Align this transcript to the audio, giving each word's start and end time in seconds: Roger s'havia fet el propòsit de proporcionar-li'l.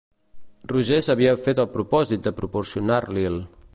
Roger 0.71 1.01
s'havia 1.07 1.35
fet 1.47 1.61
el 1.65 1.69
propòsit 1.75 2.25
de 2.29 2.33
proporcionar-li'l. 2.41 3.39